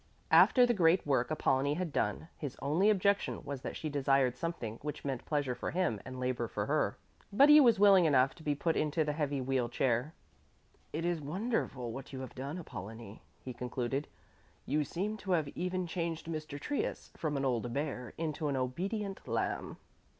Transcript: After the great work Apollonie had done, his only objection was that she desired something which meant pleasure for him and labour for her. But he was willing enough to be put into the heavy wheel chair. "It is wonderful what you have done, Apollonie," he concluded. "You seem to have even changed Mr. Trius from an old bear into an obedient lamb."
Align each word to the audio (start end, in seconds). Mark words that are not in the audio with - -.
After 0.31 0.65
the 0.65 0.73
great 0.73 1.05
work 1.05 1.29
Apollonie 1.29 1.75
had 1.75 1.93
done, 1.93 2.27
his 2.35 2.57
only 2.59 2.89
objection 2.89 3.43
was 3.43 3.61
that 3.61 3.75
she 3.77 3.87
desired 3.87 4.35
something 4.35 4.79
which 4.81 5.05
meant 5.05 5.25
pleasure 5.27 5.53
for 5.53 5.69
him 5.69 6.01
and 6.03 6.19
labour 6.19 6.47
for 6.47 6.65
her. 6.65 6.97
But 7.31 7.49
he 7.49 7.59
was 7.61 7.77
willing 7.77 8.05
enough 8.05 8.33
to 8.33 8.43
be 8.43 8.55
put 8.55 8.75
into 8.75 9.03
the 9.03 9.13
heavy 9.13 9.41
wheel 9.41 9.69
chair. 9.69 10.15
"It 10.91 11.05
is 11.05 11.21
wonderful 11.21 11.91
what 11.91 12.13
you 12.13 12.21
have 12.21 12.33
done, 12.33 12.57
Apollonie," 12.57 13.21
he 13.43 13.53
concluded. 13.53 14.07
"You 14.65 14.83
seem 14.83 15.17
to 15.17 15.33
have 15.33 15.49
even 15.49 15.85
changed 15.85 16.25
Mr. 16.25 16.59
Trius 16.59 17.11
from 17.15 17.37
an 17.37 17.45
old 17.45 17.71
bear 17.71 18.15
into 18.17 18.47
an 18.47 18.55
obedient 18.55 19.27
lamb." 19.27 19.77